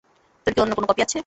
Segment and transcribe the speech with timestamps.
[0.47, 1.19] তোর কি অন্য কোন কপি আছে?